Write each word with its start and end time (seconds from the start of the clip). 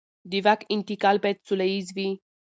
د 0.31 0.33
واک 0.45 0.61
انتقال 0.75 1.17
باید 1.23 1.43
سوله 1.47 1.65
ییز 1.73 1.87
وي 1.95 2.09